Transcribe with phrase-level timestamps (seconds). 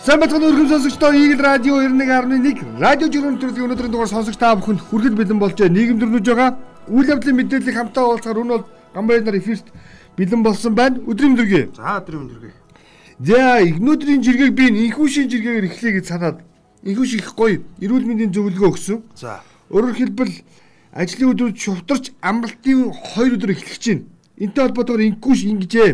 [0.00, 4.80] Сайн бацхан өргөм сонсогчдоо Eagle Radio 91.1 радио жиргэн төрлийн өнөөдрийн дугаар сонсогч та бүхэнд
[4.80, 6.56] хүргэл бэлэн болж нийгэм дөрнөж байгаа.
[6.88, 9.68] Үйл явдлын мэдээллийг хамтаа уулзахаар өнөө бол гамбай нар эфирт
[10.16, 11.04] бэлэн болсон байна.
[11.04, 11.76] Өдрийн өдргөө.
[11.76, 12.52] За өдрийн өдргөө.
[13.28, 16.40] За өнөөдрийн жиргэг би инхүүшийн жиргэгээр эхлэе гэж санаад
[16.80, 19.04] инхүүш их гоё эрүүл мэндийн зөвлөгөө өгсөн.
[19.20, 19.44] За.
[19.68, 20.32] Өөрөөр хэлбэл
[20.96, 24.08] ажлын өдрүүд шувтарч амралтын 2 өдөр эхлэх чинь.
[24.40, 25.92] Энтэй холбоотойгоор инхүүш ингэжээ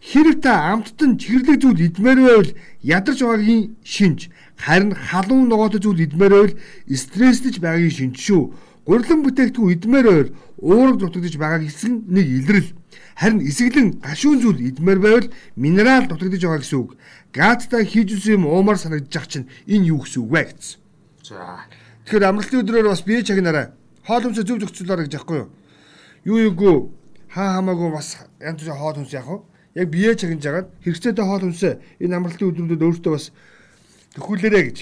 [0.00, 2.50] Хэрэг та амттад нь чихэрлэг зүйл идмээр байвал
[2.82, 6.54] ядарч байгаагийн шинж харин халуун ногоотой зүйл идмээр байвал
[6.86, 8.54] стресстэж байгаагийн шинж шүү.
[8.86, 12.70] Гурилан бүтээгдэхүүн идмээр байвал уураг дутагдж байгаа гэсэн нэг илрэл.
[13.18, 16.96] Харин эсэглэн гашуун зүйл идмээр байвал минерал дутагдж байгаа гэсэн үг.
[17.34, 20.78] Газтай хийж үсэн юм уумар санагдаж чинь энэ юу гэсэн үг вэ гэсэн.
[21.26, 21.66] За.
[22.06, 23.74] Тэгэхээр амралтын өдрөөр бас бие чагнараа
[24.08, 25.48] хоол хүнсээ зөв зөвцүүлээрэй гэж яахгүй юу?
[26.24, 26.76] Юу юугүй
[27.28, 29.38] хаа хамаагүй бас янз бүрийн хоол хүнс яах вэ?
[29.78, 33.30] Яг бие чагнаж агаад хэрэгцээтэй хоол хүнсээ энэ амралтын өдрүүдэд өөртөө бас
[34.18, 34.78] төхүүлээрэ гэж.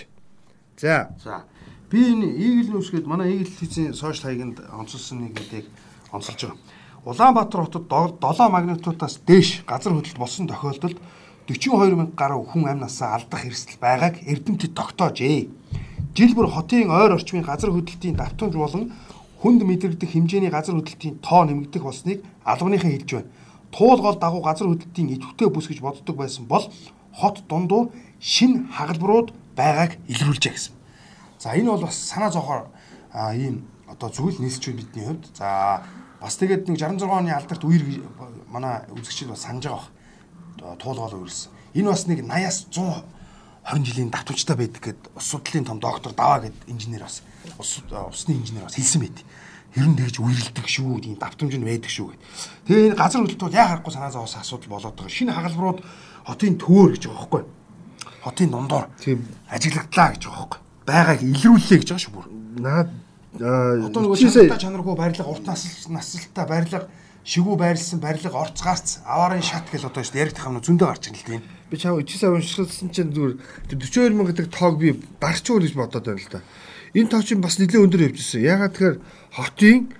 [0.80, 1.12] За.
[1.20, 1.44] За.
[1.92, 5.68] Би энэ Eagle News гээд манай Eagle телевизийн сошиал хаяганд онцолсон нэг хэдийг
[6.08, 6.56] онцолж байгаа.
[7.04, 10.96] Улаанбаатар хотод 7 магнитудаас дээш газар хөдлөлт болсон тохиолдолд
[11.44, 15.46] 42 мянга гаруй хүн амь насаа алдах эрсдэл байгааг эрдэмтэд тогтоожээ.
[16.16, 18.96] Жил бүр хотын ойр орчмын газар хөдлөлтийн давтамж болон
[19.44, 23.30] хүнд мэдрэгдэх хэмжээний газар хөдлөлтийн тоо нэмэгдэх болсныг албаныхан хэлж байна
[23.76, 26.64] туул гол дагуу газар хөдлөлтийн идэвхтэй бүс гэж боддог байсан бол
[27.12, 30.74] хот дундуур шин хагалбарууд байгааг илрүүлжээ гэсэн.
[31.38, 32.72] За энэ бол бас санаа зовхоор
[33.36, 35.84] ийм одоо зүйл нийслэлчүүд бидний хувьд за
[36.20, 37.84] бас тэгээд нэг 66 оны алдарт үер
[38.48, 39.84] манай үзэгчид бас санаж байгаа
[40.64, 41.52] бах туулгал үйлсэн.
[41.76, 46.56] Энэ бас нэг 80-аас 120 жилийн давтамжтай байдаг гэд ус судлалын том доктор даваа гэд
[46.66, 47.20] инженер бас
[48.08, 49.20] усны инженер бас хэлсэн байт
[49.76, 52.22] ер нь тэгж үерэлдэг шүү, тийм давтамж нь байдаг шүү гэд.
[52.66, 55.12] Тэгээ энэ газар хөдлөлтүүд яа харахгүй санаа зовоос асуудал болоод байгаа.
[55.12, 55.80] Шинэ хагалбарууд
[56.24, 57.42] хотын төвөр гэж байгаа байхгүй.
[58.24, 59.20] Хотын дундуур тийм
[59.52, 60.60] ажиглагдлаа гэж байгаа байхгүй.
[60.88, 62.26] Байгааг илрүүллээ гэж байгаа шүү бүр.
[62.56, 62.88] Наад
[63.36, 66.88] одоо нөгөө шаттай чанаргүй барилга урт насл наслтай барилга
[67.26, 71.26] шигүү байрлсан барилга орцгаарц аварын шат гэж одоо шүү яригдах юм зөндөө гарч ирнэ л
[71.26, 71.42] тийм.
[71.70, 73.34] Би чам 9 сая уншилсан чинь зүгээр
[73.74, 76.40] 42 мянга гэдэг тоог би дарчгүй гэж бодоод байна л да.
[76.94, 78.46] Энэ тоо чинь бас нэлээд өндөр явжсэн.
[78.46, 78.96] Ягаад тэгэхээр
[79.36, 79.92] хотын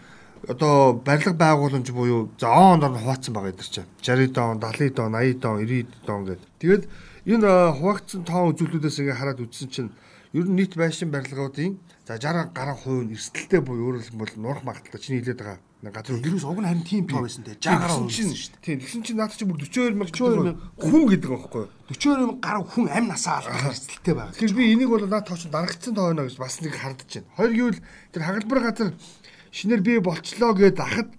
[0.48, 5.12] одоо барилга байгууламж буюу за он дор хуваацсан байгаа гэдэг чинь 60 дон, 70 дон,
[5.12, 6.48] 80 дон, 90 дон гэдэг.
[6.60, 6.84] Тэгээд
[7.26, 9.90] энэ хуваагдсан тоон үзүүлэлтүүдээс ингээ хараад үзсэн чинь
[10.32, 11.76] ер нь нийт байшин барилгуудын
[12.06, 16.16] за 60 гаруй хувь нь эрсдэлтэй буюу өөрөөр хэлбэл нурах магадaltaй чиний хэлээд байгаа газар
[16.16, 18.64] ерөөс уг нь харин тийм тоо байсан те 60 гаруй чинь шүү дээ.
[18.64, 21.70] Тийм тэгсэн чинь наад чинь бүр 42 мянга хүн гэдэг байхгүй юу?
[21.92, 24.32] 42 мянга гаруй хүн амь насаа алдах эрсдэлтэй байгаа.
[24.32, 27.28] Тэгэхээр би энийг бол наад тоо чинь дарагдсан тоо байна гэж бас нэг хардж байна.
[27.36, 27.80] Хоёр гэвэл
[28.12, 28.88] тэр хагалбар газар
[29.52, 31.10] шинээр бий болчлоо гэд ахад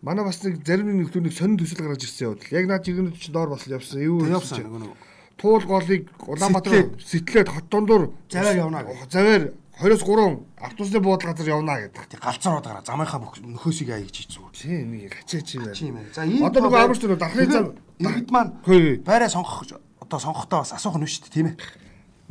[0.00, 2.56] манай бас нэг зарим нэг нөхдөд сонин төсөл гаргаж ирсэн явдал.
[2.56, 4.00] Яг наад жигнүүд чинь доор болсон явсан.
[4.00, 9.10] Юу явсан нөгөө туул голыг Улаанбаатар сэтлээд хот дундуур заваар явна гэх.
[9.10, 12.06] Заваар 20-3 автобусны буудлын газар явна гэдэг.
[12.12, 14.52] Тэг галзуурууд гараа замынхаа нөхөөсийг аяа гэж зүгээр.
[14.52, 16.12] Тийм нэг хачаач юм байна.
[16.12, 17.66] За ийм одоо нөгөө амар шүү дээ дахны зам
[17.98, 18.52] иргэд маань
[19.00, 19.64] байраа сонгох
[19.96, 21.56] одоо сонгохдоо бас асуух нь шүү дээ тийм ээ.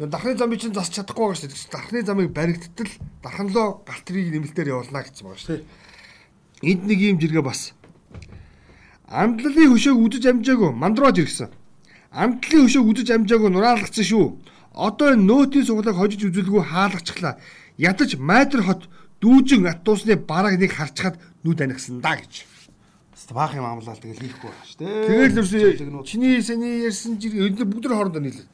[0.05, 1.73] Дахны замыг чинь засч чадахгүй байгаа шүү дээ.
[1.73, 2.91] Дахны замыг баригдтал
[3.25, 5.65] дарханлоо галт тэрийг нэмэлтээр явуулна гэсэн байгаа шүү дээ.
[6.61, 7.73] Энд нэг юм жиргээ бас.
[9.09, 11.49] Амдлалын хөшөөг үдэж амжаагүй мандруулж иргсэн.
[12.13, 14.25] Амтлалын хөшөөг үдэж амжаагүй нураалагцсан шүү
[14.71, 17.39] Одоо энэ нөөтийн суглааг хожиж үзүүлгүй хаалгачихлаа.
[17.77, 18.87] Ядаж майдер хот
[19.19, 22.47] дүүжин ат дуусны бараг нэг харчхад нүд анигсан да гэж.
[23.31, 25.07] Баах юм амлал тэгэл хийхгүй байна шүү дээ.
[25.07, 28.47] Тэгэл ерөөсөө чиний сэний ярьсан жиг өдөр бүгд хоорондоо нийлээ.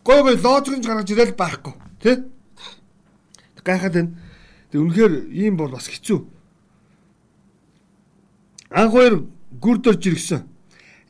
[0.00, 1.74] Гой гой логикч гаргаж ирэл байхгүй.
[2.00, 2.16] Тий.
[3.60, 4.16] Гайхаад байна.
[4.72, 6.24] Тэг үнэхээр ийм бол бас хэцүү.
[8.72, 9.28] Анх хоёр
[9.60, 10.40] гүрд орж иргсэн.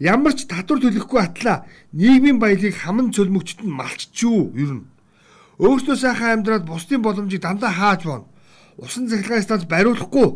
[0.03, 1.63] Ямар ч татвар төлөхгүй атлаа
[1.95, 4.87] нийгмийн баялаг хаман цөлмөгчд нь малччихв ер нь.
[5.63, 8.27] Өөртөө сайхан амьдраад бусдын боломжийг дандаа хааж байна.
[8.83, 10.29] Усан цахилгаан станц бариулахгүй,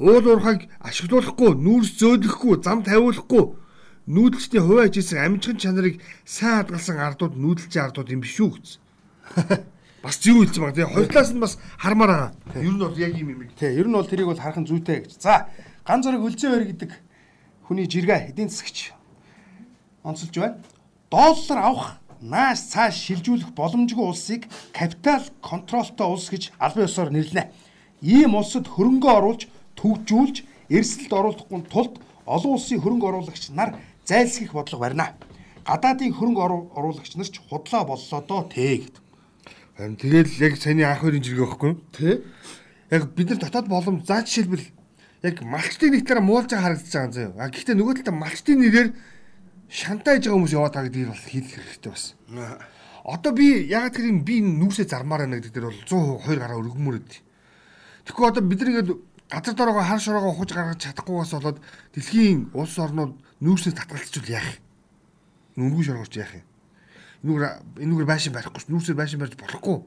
[0.00, 3.60] уул уурхайг ашиглуулахгүй, нүүрс зөөлөхгүй, зам тавиулахгүй
[4.08, 8.80] нүүдэлчний хувиа хийсэн амжигын чанарыг сайн хадгалсан ардууд нүүдэлчийн ардууд юм биш үү гэсэн.
[10.04, 10.88] Бас зөв хэлсэн баг тий.
[10.88, 12.64] Хоёр талаас нь бас хармаар байгаа.
[12.64, 13.44] Ер нь бол яг юм юм.
[13.52, 15.20] Тий, ер нь бол тэрийг бол харах нь зүйтэй гэж.
[15.20, 15.52] За,
[15.84, 16.90] ганц зэрэг өлзөө хоёр гэдэг
[17.68, 18.96] хүний жиргээ эдийн засгч
[20.04, 20.58] онцолж байна.
[21.10, 24.42] Доллар авах нааш цааш шилжүүлэх боломжгүй улсыг
[24.72, 27.50] капитал контролтой улс гэж албан ёсоор нэрлэнэ.
[28.02, 31.94] Ийм улсад хөрөнгө оруулж, төвжүүлж, эрсдэлд оруулахгүй тулд
[32.24, 35.16] олон улсын хөрөнгө оруулагч нар зайлсхийх бодлого барина.
[35.64, 38.96] Гадаадын хөрөнгө оруулагч нар ч худлаа боллоо доо тэ гэд.
[39.76, 41.80] Харин тэгэл яг саний анх хоёрын жиргээ байхгүй юу?
[41.92, 42.20] Тэ.
[42.90, 44.66] Яг бид нар дотоод боломж заа жишээлбэл
[45.24, 47.32] яг малчтын нэг талаараа муулж харагдаж байгаа юм заяа.
[47.36, 48.88] А гэхдээ нөгөө талаа малчтын нэрээр
[49.70, 52.04] шантааж байгаа хүмүүс яваад байгаа гэдгийг бол хийх хэрэгтэй бас.
[53.06, 56.58] Одоо би ягаад тэр юм би нүүсээ зармаар байна гэдэг дээр бол 100% 2 гараа
[56.58, 57.22] өргөмөр өгдөө.
[58.04, 58.90] Тэгэхгүй одоо бид нэгэд
[59.30, 61.58] газар дорогоо хар шороогоо ухаж гаргаж чадахгүйгээс болоод
[61.94, 65.70] дэлхийн улс орнууд нүүрсээс татгалцчихвал яах юм?
[65.70, 66.46] Өнгөө шоргорч яах юм?
[67.22, 67.44] Энүүгээр
[67.86, 68.66] энүүгээр байшин барихгүй ш.
[68.68, 69.78] Нүүрсээр байшин барьж болохгүй.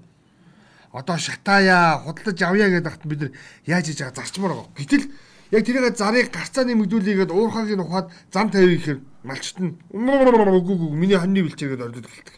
[0.94, 3.32] Одоо шатаая, худалдаж авъя гэдэг хат бид нар
[3.68, 4.78] яаж хийж байгаа зарчмаар байгаа.
[4.78, 5.06] Гэтэл
[5.54, 11.18] яг тэрийг зарыг гарцаа нэмэгдүүлээгээд уурхагийн ухаад зам тавих гэхээр малчт нь үгүй үгүй миний
[11.22, 12.36] хоньны бэлчээгээд ордод гэлдэг.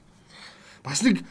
[0.83, 1.23] Бас нэг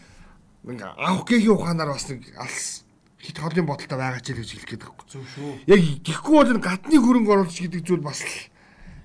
[0.97, 2.89] авах гээхийн ухаанаар бас нэг алс
[3.21, 5.07] хит хоолын бодолтой байгаа ч гэж хэлэх гээд байгаа.
[5.13, 5.53] Зөв шүү.
[5.69, 8.33] Яг гихгүй бол гадны хөрөнгө оруулалт гэдэг зүйл бас л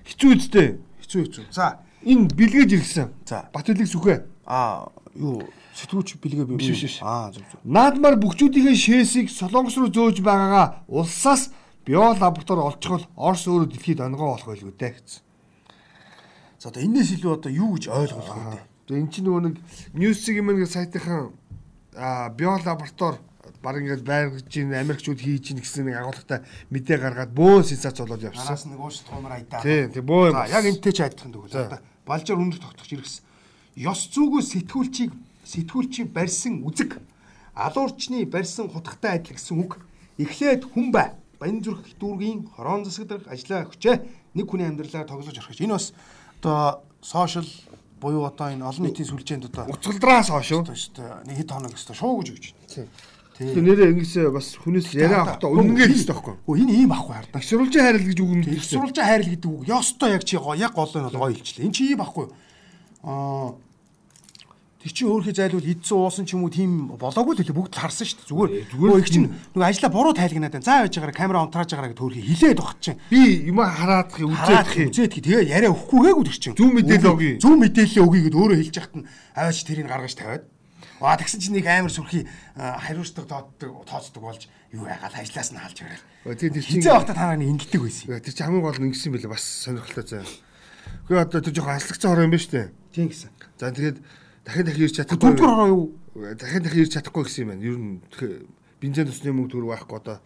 [0.08, 0.68] хэцүү үстэй.
[1.04, 1.44] Хэцүү хэцүү.
[1.52, 3.12] За Энэ бэлгээж ирсэн.
[3.28, 3.48] За.
[3.52, 4.24] Бат үлийг сүхэ.
[4.48, 5.44] аа юу
[5.76, 7.60] сэтгүүлч бэлгээ би Биш, биш, аа зөв зөв.
[7.62, 11.52] Наадмаар бүгчүүдийн шээсийг солонгос руу зөөж байгаагаа улсаас
[11.90, 15.22] био лаборатори олчихвол Орос өөрөө дэлхийд онгоо болох байлгүй дээ гэсэн.
[16.62, 18.62] За одоо энэс илүү одоо юу гэж ойлгох вэ?
[18.86, 19.56] Тэгээ эн чинь нөгөө нэг
[19.98, 21.34] Newsig юм нэг сайтынхан
[21.98, 23.18] а био лаборатори
[23.58, 28.22] баг ингээд байргаж ин Америкчууд хийж ин гэсэн нэг агуулгатай мэдээ гаргаад бөө сенсац болоод
[28.22, 28.46] явсан.
[28.46, 29.58] Араас нэг уус туумар айдаа.
[29.58, 30.38] Тий, тэг бөө юм.
[30.46, 31.26] Яг энтэй ч айдах.
[31.50, 31.66] За.
[31.66, 33.26] Одоо балжаар өндөр тогтохч иргэсэн.
[33.82, 37.02] Ёс зүйгүй сэтгүүлчийг сэтгүүлчийн барьсан үзэг
[37.52, 39.82] алуурчны барьсан хутгатай адил гэсэн үг.
[40.16, 41.19] Эхлээд хүн бай.
[41.40, 43.96] Баян зүрх дүүргийн хорон засагдрах ажлаа өгчээ.
[44.36, 45.64] Нэг хүний амьдралаар тоглож орхиж.
[45.64, 45.96] Энэ бас
[46.38, 47.48] одоо сошиал
[47.96, 50.68] буюу одоо энэ олон нийтийн сүлжээнд одоо Уцгалдраас хойш шүү.
[50.68, 52.92] дээ нэг хэд хоног өстө шуу гэж өгч байна.
[53.40, 56.34] Тэгээ нэрээ ингэсээ бас хүнээс яриа авахдаа үнэнгээр хэлсэн байхгүй.
[56.44, 57.40] Хөө энэ ийм ахгүй хардаг.
[57.40, 60.92] Сурвалжийн хайрал гэж үг юм Их сурвалжаа хайрл гэдэг үг ёстой яг чи яг гол
[60.92, 61.64] нь бол гоё хэлчлээ.
[61.64, 62.28] Энд чи ийм ахгүй.
[63.00, 63.56] Аа
[64.80, 67.82] Тэр чи өөрхий зайлвал эдсэн уусан ч юм уу тийм болоогүй л хэлээ бүгд л
[67.84, 68.32] харсан шүү дээ.
[68.32, 70.64] Зүгээр зүгээр их чинь нөгөө ажлаа буруу тайлгнаад байна.
[70.64, 72.98] За байж байгаараа камера онтрааж байгаараа гэд өөрхий хилээд багт чинь.
[73.12, 76.56] Би юм хараадах үзээд Үзээд үзээд тэгээ яриа өгөхгүйгээгүй тэр чинь.
[76.56, 77.32] Зүүн мэдээлэл өгье.
[77.44, 79.04] Зүүн мэдээлэл өгье гэд өөрөө хэлж яхад нь
[79.36, 80.44] аваач тэрийг гаргаж тавиад.
[81.00, 82.24] Аа тэгсэн чинь нэг амар сүрхий
[82.56, 86.04] хариуцдаг тооддог тооцдог болж юу яагаад ажлаас нь халж барайл.
[86.40, 88.20] Тийм тэр чинь Хизээ багта та нарыг ингэдэг байсан.
[88.20, 90.24] тэр чинь хамгийн гол нь ингэсэн байлээ бас сонирхолтой заа.
[91.08, 92.68] Гэхдээ одоо тэр жоохон аслагцсан хороо юм байна шүү дээ.
[92.92, 93.30] Тийм гэсэн.
[93.56, 93.96] За тэгээд
[94.50, 95.22] дахин дахин ирж чадахгүй.
[95.22, 95.84] Дөрөвдүгээр ороо юу?
[96.34, 97.62] Дахин дахин ирж чадахгүй гэсэн юм байна.
[97.62, 98.02] Ер нь
[98.82, 100.16] бензин тусны мөнгө төгрөг байхгүй одоо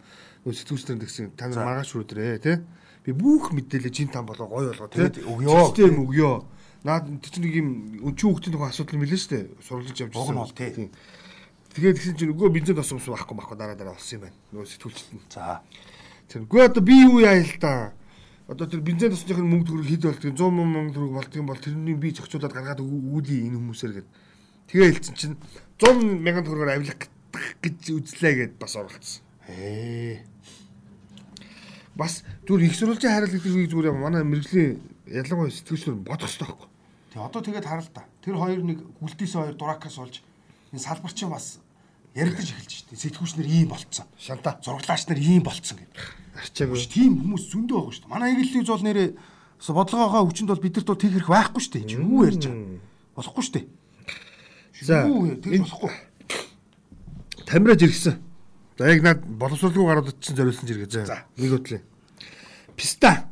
[0.41, 2.57] нөө сэтгүүлчдэр гэсэн та нар маргааш шүрдэрээ тий.
[3.05, 5.21] Би бүх мэдээлэл жин там болоо гоё болгоо тий.
[5.21, 5.69] Өгёо.
[5.69, 6.33] Систем өгөө.
[6.85, 7.69] Наад чинь нэг юм
[8.01, 9.45] өнчүү хөлтийн тухай асуудал мэлээ шүү дээ.
[9.61, 10.89] Сурлаж явж Уг нь бол тий.
[11.75, 14.37] Тэгээд тэгсэн чинь нөгөө бензин тос ус байхгүй байхгүй дараа дараа болсон юм байна.
[14.53, 15.21] Нөгөө сэтгүүлчд нь.
[15.33, 15.59] За.
[16.31, 17.91] Тэргүй одоо би юу яа л да.
[18.45, 22.13] Одоо тэр бензин тосны мөнгө төгрөг хэд болдгийг 100 мөнгө төгрөг болдгийг бол тэрний би
[22.13, 24.09] зохицуулаад гаргаад үүдий энэ хүмүүсээр гээд.
[24.69, 25.35] Тэгээ хэлсэн чинь
[25.81, 27.09] 100 мянган төгрөгөөр авилах
[27.65, 29.25] гэж үзлээ гэд бас оролцсон.
[29.49, 30.21] Ээ.
[31.97, 34.77] Бас зүгээр их сурвалжийн хайрал гэдэг үгийг зүгээр манай мэрэгжлийн
[35.09, 36.69] ялангуяа сэтгүүлчнэр бодох хэрэгтэй байхгүй.
[37.17, 38.05] Тэг одоо тэгээд хараа л да.
[38.21, 40.21] Тэр хоёр нэг гүлтээс хоёр дуракаас болж
[40.69, 41.64] энэ салбарчин бас
[42.15, 42.95] яригдаж эхэлж штэ.
[42.95, 44.07] Сэтгүүлчнэр ийм болцсон.
[44.17, 44.57] Шантаа.
[44.63, 45.99] Зураглагч нар ийм болцсон гэдэг.
[46.39, 46.87] Арчаагүй.
[46.87, 48.07] Тийм хүмүүс зөндөө байгаа штэ.
[48.07, 49.09] Манай эгэл зүүл нэрээ
[49.59, 51.83] бодлогоогоо хүчинд бол бидэрт бол тийх хэрэг байхгүй штэ.
[51.91, 52.79] Юу ярьж байгаа?
[53.15, 53.61] Болохгүй штэ.
[54.81, 55.91] За, тэгж болохгүй.
[57.45, 58.19] Тамираж иргсэн.
[58.77, 60.91] За яг над боловсролгүй гарууд очсон зориулсан зэрэг.
[60.91, 61.23] За.
[61.37, 61.81] Нэг үтлээ.
[62.75, 63.27] Писта.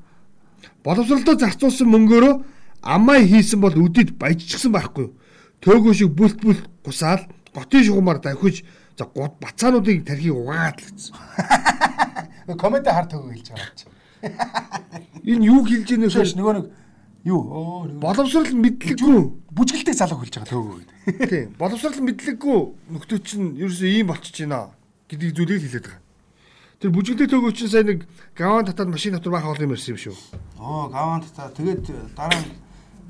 [0.84, 2.36] Боловсролдоо зарцуулсан мөнгөөрөө
[2.84, 5.16] аммай хийсэн бол үдэд баяжчихсан байхгүй юу?
[5.63, 8.65] Төөгөө шиг бүлт бүлт гусаал готын шугамар давхиж
[8.98, 11.15] за гот бацаануудыг тархийг угаад л гэсэн.
[12.62, 13.86] Комент харт өгөө хэлж байгаа чи.
[15.31, 16.33] Энэ юу хэлж ийнэ вэ?
[16.36, 16.65] нөгөө нэг
[17.24, 17.41] юу
[18.03, 19.19] Боловсрол мэдлэггүй.
[19.53, 21.29] бүжгэлтэй залуу хэлж байгаа төөгөө гэдэг.
[21.31, 21.48] Тийм.
[21.57, 22.60] Боловсрол мэдлэггүй
[22.91, 24.75] нөхдөө чинь ерөөсөө ийм болчихж байна
[25.07, 26.01] гэдэг зүйлийг хэлээд байгаа.
[26.83, 28.00] Тэр бүжгэлтэй төөгөө чинь сайн нэг
[28.36, 30.15] гаван татаад машин дотор байх хоол юм ярьсан юм шүү.
[30.60, 32.62] Оо гавант та тэгээд дараа нь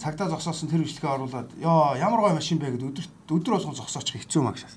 [0.04, 3.06] цагтаа зогсоосон тэр бичлэгээ оруулаад ёо ямар гоё машин бэ гэдэг өдөр
[3.40, 4.68] өдөр болгон зогсоочих хэцүү маа гэж.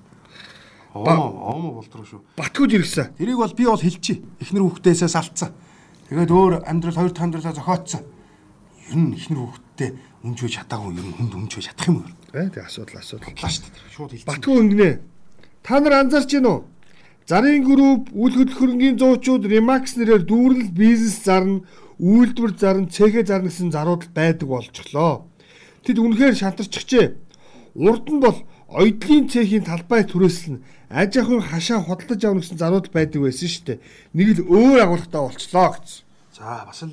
[0.95, 2.21] Оо оо болдроо шүү.
[2.39, 3.19] Батгүйж иргсэн.
[3.19, 4.23] Тэрийг бол би бол хэлчихье.
[4.41, 5.51] Эхнэр хүүхдээсээ салцсан.
[6.09, 8.03] Тэгээд өөр амьдрал хоёр дахь амьдралаа зохиоцсон.
[8.87, 9.91] Ер нь эхнэр хүүхдтэй
[10.23, 12.09] өмж байж чадаагүй ер нь хүнд өмж байж чадах юм уу?
[12.33, 13.29] Э тэг асуудал асуудал.
[13.29, 13.93] Бодлаа шүү дээ.
[13.93, 14.31] Шууд хэлчихсэн.
[14.31, 14.91] Батгүй өнгнэ.
[15.67, 16.59] Та нар анзаарч гин үү?
[17.27, 21.67] Зарын групп, үйл хөдлөхөрөнгийн зуучууд Remax нэрээр дүүрэл бизнес зарна,
[22.01, 25.27] үйлдвэр зарна, цэхэ зарна гэсэн зарууд байдаг болчихлоо.
[25.85, 27.07] Тэд үнэхээр шантарчихжээ.
[27.77, 28.39] Урд нь бол
[28.69, 30.61] оёдлын цэхийн талбай түрээслэн
[30.91, 33.79] аж ахуйн хашаа худалдаж авна гэсэн зарууд байдаг байсан шүү дээ.
[34.13, 36.03] Нэг л өөр агуулгатай болчлоо гэсэн.
[36.37, 36.93] За бас л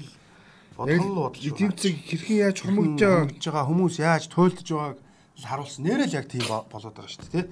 [0.74, 3.02] Яг бодлоо эдийн засаг хэрхэн яаж хумигдж
[3.46, 4.98] байгаа хүмүүс яаж туйлдж байгааг
[5.38, 5.86] харуулсан.
[5.86, 7.52] Нэрэл яг тийм бо- болоод байгаа шүү дээ, тий.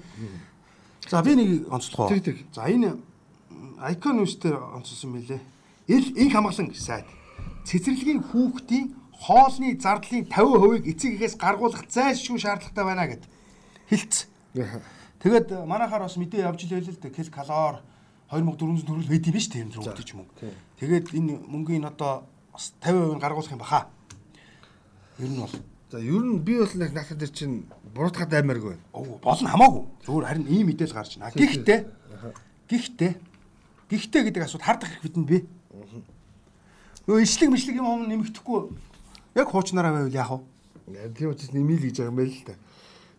[1.06, 2.18] За би нэг онцлох уу?
[2.54, 2.98] За энэ
[3.78, 5.40] Icon News дээр онцлсон мөлий.
[5.86, 7.06] Ил инх хамгаалсан сайт.
[7.64, 13.24] Цэцэрлэгийн хүүхдийн хоолны зардлын 50%-ийг эцэг эхээс гаргуулах зайлшгүй шаардлагатай байна гэд
[13.90, 14.26] хэлц.
[15.22, 17.14] Тэгээд манайхаар бас мэдээ явж илээ л дээ.
[17.14, 17.82] Кэл калор
[18.30, 20.50] 2400 төгрөг байд юм биш тийм зүр өгдөж мөнгө.
[20.82, 23.86] Тэгээд энэ мөнгөний одоо бас 50% нь гаргуулах юм баха.
[25.22, 25.54] Ер нь бол
[25.92, 28.84] За ер нь би бол нэг надад дээр чинь буруутгаад аймааргүй байна.
[28.96, 29.84] Оо болно хамаагүй.
[30.08, 31.36] Зүгээр харин ийм мэдээлэл гарч байна.
[31.36, 31.78] Гэхдээ
[32.64, 33.12] гэхдээ
[33.92, 35.44] гэхдээ гэдэг асууд хардах хэрэг бидэнд би.
[37.02, 38.60] Нөө ишлэг мишлэг юм нэмэгдэхгүй
[39.34, 41.10] яг хуучнараа байвал яах вэ?
[41.18, 42.54] Тийм учраас нэмийл гэж байгаа юм байл л да.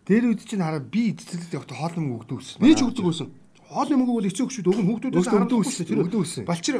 [0.08, 2.40] Тэр үед чинь хараад би эцэлд явахдаа хоол юм өгдөг.
[2.64, 3.28] Би ч өгдөг байсан.
[3.68, 5.84] Хоол юм бол эцэг өгчүүд өгөн хүүхдүүдээс өгдөг гэсэн.
[5.84, 6.44] Тэр өгдөг гэсэн.
[6.48, 6.76] Балчир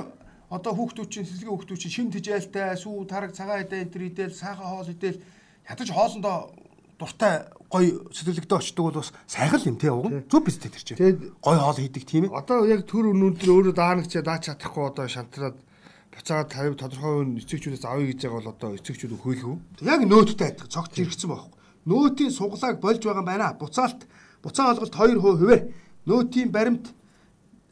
[0.49, 4.32] одоо хүүхдүүд чинь сэлгээ хүүхдүүд чинь шин тижээлтэй сүү тараг цагаан эдэ энэ төр идэл
[4.32, 5.20] сайхан хоол идэл
[5.68, 6.37] ядаж хоолндоо
[7.00, 7.34] дуртай
[7.68, 10.96] гоё сэтгэлэгдээ очдөг бол бас сайхан юм тий уг зүг биз тэр чинь.
[11.42, 12.37] Гоё хоол хийдэг тийм ээ.
[12.38, 15.56] Одоо яг төр өнөөдөр өөрөө даанагчаа даач чадахгүй одоо шантраад
[16.14, 19.56] буцаад 50 тодорхой хүн эцэгчүүдээс авъя гэж байгаа бол одоо эцэгчүүд хөөлгөө.
[19.83, 21.52] Яг нөөттэй адилхан цогт хэрэгцсэн байхгүй.
[21.90, 23.59] Нөөтийн суглааг болж байгаа юм байна.
[23.59, 24.06] Буцаалт
[24.38, 25.62] буцаа олголт 2% хувээр
[26.06, 26.94] нөөтийн баримт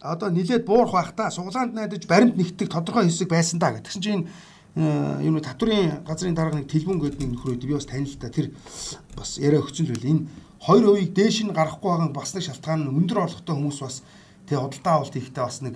[0.03, 4.27] одоо нилээд буурах байх та суглаанд найдаж баримт нэгтгэх тодорхой хэсэг байсан да гэтгсэн чинь
[4.75, 8.27] юм татврын газрын дарга нэг телбүн гэдэг нэг нөхөр өд би бас танил та.
[8.27, 8.51] Тэр
[9.15, 10.11] бас яриа өгсөн л байл.
[10.11, 10.27] Энэ
[10.67, 14.03] 2% дээш нь гарахгүй байгаа бас нэг шалтгаан нь өндөр орлоготой хүмүүс бас
[14.51, 15.75] тэгээ худалдаа авалт хийхдээ бас нэг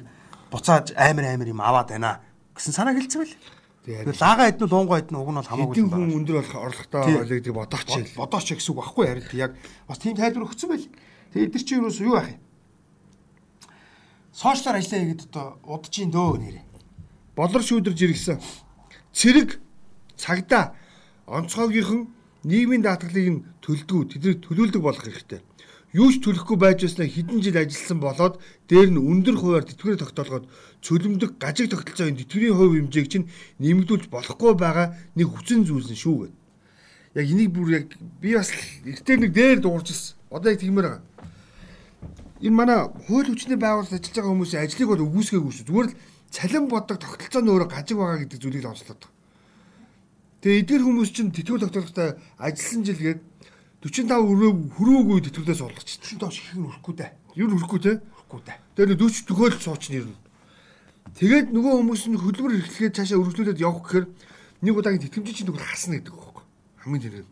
[0.51, 2.19] буцааж амар амар юм аваад байна
[2.57, 3.37] гэсэн санаа хэлсэн байл.
[3.87, 6.17] Тэгээ лага эднү луунгаа эднү уг нь бол хамаагүй юм байна.
[6.17, 7.91] өндөр болох орлоготой байлаа гэдэг бодооч.
[8.19, 9.53] Бодооч гэсэн үг багхгүй харин яг
[9.87, 10.87] бас тийм тайлбар өгсөн байл.
[11.31, 12.41] Тэгээ эдгэр чи юу юу ах юм?
[14.35, 16.65] Сошиалар ажиллаа гэдэг одоо удаж ин дөө нэрээ.
[17.39, 18.41] Болор шүүдэрж иргсэн
[19.15, 19.61] цэрэг
[20.19, 20.75] цагдаа
[21.31, 22.11] онцгойгийнхан
[22.43, 25.41] нийгмийн даатгалыг нь төлдөг тэднийг төлөвлөдөг болох хэрэгтэй.
[25.97, 28.35] Юу ч төлөхгүй байж байснаа хэдэн жил ажилласан болоод
[28.69, 30.45] дээр нь өндөр хуваар тэтгэврээ тогтоолгоод
[30.85, 33.31] цөлмдөг гажиг тогтолцоо энэ тэтгэврийн хувь хэмжээг чинь
[33.65, 36.35] нэмэгдүүлж болохгүй байгаа нэг хүчин зүйлс нь шүү гэд.
[37.17, 37.85] Яг энийг бүр яг
[38.21, 38.53] би бас
[38.85, 40.21] ихтэй нэг дээр дуурчилсан.
[40.29, 41.03] Одоо яг тиймэр байгаа.
[42.45, 45.65] Энэ манай хууль хүчний байгууллагад ажиллаж байгаа хүмүүсийн ажлыг бол үгүйсгээгүй шүү.
[45.65, 45.99] Зүгээр л
[46.29, 49.03] цалин бодог тогтолцоо нь өөрөө гажиг байгаа гэдэг зүйлийг л онцлоод.
[50.45, 53.21] Тэгээ эдгээр хүмүүс чинь тэтгэл тогтолцоотой ажилласан жилгээд
[53.85, 55.89] 45 өрөө хөрөөгүй тэтгэлээс олгоч.
[56.01, 57.11] 45 шиг нь өрөхгүй дээ.
[57.37, 57.93] Юу өрөхгүй те?
[58.01, 58.59] Өрөхгүй дээ.
[58.77, 60.17] Тэгээ 40 төгөөл сууч нэр нь.
[61.15, 64.07] Тэгээд нөгөө хүмүүс нь хөдөлмөр эрхлэхэд цаашаа өргөжлүүлээд явах гэхээр
[64.65, 66.45] нэг удаагийн тэтгэмжийн чинь төгөл хасна гэдэг байхгүй.
[66.83, 67.27] Хамгийн зэрэг.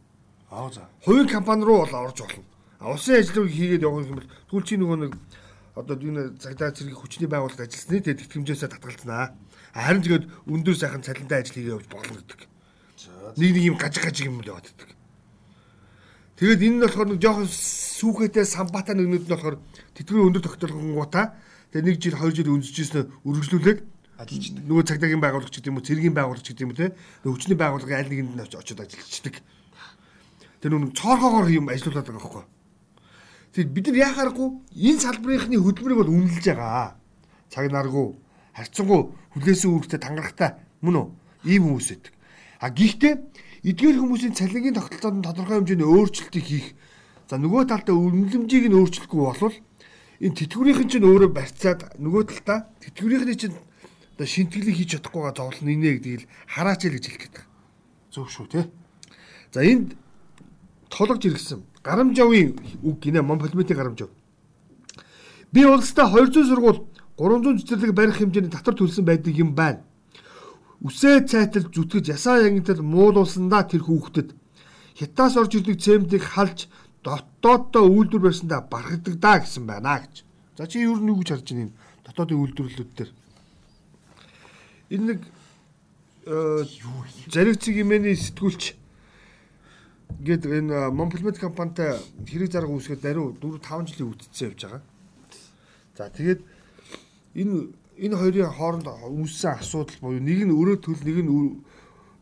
[0.52, 0.88] Аа за.
[1.02, 2.44] Хувийн компани руу бол орж болно.
[2.78, 5.12] А улсын ажлыг хийгээд явах юм бол түл чи нөгөө нэг
[5.74, 9.34] одоо энэ цагдаа зэрэг хүчний байгууллагад ажилласны тэгээд тэтгэмжээсээ татгалзнаа.
[9.74, 12.40] Харин тэгээд өндөр сайхан цалинтай ажил хийгээ явж болно гэдэг.
[13.36, 14.90] Нэг нэг юм гаж гаж юм л яваад байдаг.
[16.35, 19.57] Тэгээд энэ нь болохоор нэг жоохон сүүхэтээ самбатаа нэгнүүд нь болохоор
[19.95, 21.38] тэтгэврийн өндөр тогтолгонгуудаа
[21.71, 23.81] тэгээд нэг жил 2 жил үнсэжсэн өргөжлүүлээд
[24.19, 27.99] ажиллаж нөгөө цагдаагийн байгууллагч гэдэг юм уу цэргийн байгууллагч гэдэг юм уу те хүчний байгууллагын
[27.99, 29.35] аль нэгэнд нь очиод ажиллаждаг.
[30.59, 32.45] Тэр нүг цоорхоогоор юм ажиллаулаад байгаа байхгүй.
[33.55, 36.99] Тэгэд бид нар яхаарахгүй энэ салбарынхны хөдөлмөрийг бол үнэлж байгаа.
[37.50, 38.07] Цаг наргүй,
[38.59, 39.00] харцангуй
[39.38, 40.50] хүлээсэн үүрэгтэй тангарахтай
[40.83, 41.07] мөн үү?
[41.55, 42.14] Ийм хүмүүс байдаг.
[42.59, 43.14] А гэхдээ
[43.64, 46.68] эдгээр хүмүүсийн цалингийн тогтолцоонд тодорхой хэмжээний өөрчлөлтийг хийх.
[47.33, 49.56] За нөгөө талдаа үнэлэмжийг нь өөрчлөхгүй болвол
[50.21, 53.56] энэ тэтгэврийнхэн чинь өөрөө барьцаад нөгөө талдаа тэтгэврийнхний чинь
[54.14, 57.37] одоо шинтгэлийг хийж чадахгүйгаа зовлон инэ гэдгийг хараач л гэж хэлэх гээд.
[58.12, 58.68] Зөв шүү те.
[59.49, 59.97] За энд
[60.92, 64.12] тологж иргсэн Гарамжавын үг гинэ Монполиментийн Гарамжав.
[65.52, 66.85] Би улстай 200 сургууль
[67.16, 69.83] 300 цэцэрлэг барих хэмжээний татвар төлсөн байдаг юм байна.
[70.85, 74.37] Үсээ цайтал зүтгэж ясаа ягнтал муулуулсандаа тэр хүүхдэд
[75.00, 76.69] хятаас орж ирдэг цементийг халж
[77.00, 80.25] дотооддоо үйлдвэр барьсандаа барахдаг даа гэсэн байна гэж.
[80.61, 83.11] За чи юу нэг гэж харж байна энэ дотоодын үйлдвэрлэлүүд дээр.
[84.93, 85.21] Энэ нэг
[86.85, 86.99] юу
[87.33, 88.76] зариг цэг имэний сэтгүүлч
[90.21, 91.99] Ингээд энэ Монплмет компанитай
[92.29, 94.83] хэрэг зарга үүсгээд даруй 4 5 жилийн үтцсэн явж байгаа.
[95.99, 96.41] За тэгээд
[97.35, 101.30] энэ энэ хоёрын хооронд үүссэн асуудал буюу нэг нь өрөө төл нэг нь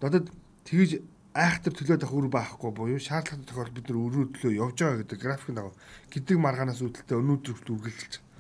[0.03, 0.29] надад
[0.69, 1.01] тэгж
[1.33, 5.19] айхтар төлөөд авах үр байхгүй буюу шаардлагатай тохиолдолд бид нар өрөө төлөө явж байгаа гэдэг
[5.23, 5.75] графикын дагав
[6.13, 8.31] гэдэг маргаанаас үүдэлтэй өнөөдөр хүртэл үргэлжилж байгаа.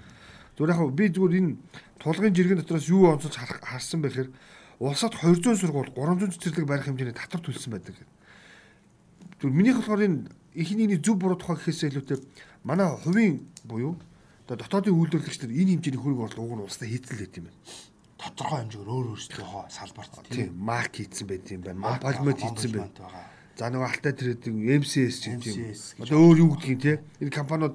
[0.53, 1.53] Зүгээр яг би зүгээр энэ
[2.03, 4.29] тулгын жиргэн дотроос юу онцолж харсан бэхээр
[4.77, 8.11] улсад 200 сургууль 300 цэцэрлэг барих хэмжээний татвар төлсөн байдаг гэдэг
[9.43, 10.19] Тэгвэл минийх болохоор энэ
[10.55, 12.19] эхнийний зөв буруу тухай гэхээсээ илүүтэй
[12.63, 13.99] манай хувийн буюу
[14.47, 17.61] одоо дотоодын үйлдвэрлэгч нар энэ хэмжээний хөрөг орлого уг нь улстай байт юм байна.
[18.19, 21.99] Тодорхой хэмжээгээр өөр өөрсдийнхөө салбарт тийм марк хийцэн байт юм байна.
[22.03, 22.91] Полимод хийцэн байна.
[23.59, 25.75] За нөгөө алтай трейдинг MCS гэдэг юм.
[26.03, 27.75] Одоо өөр юу гэдгийг те энэ компаниуд